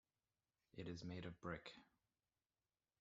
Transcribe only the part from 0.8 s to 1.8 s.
is made of brick.